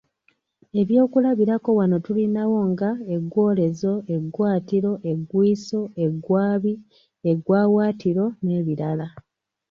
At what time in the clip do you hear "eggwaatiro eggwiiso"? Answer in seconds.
4.15-5.79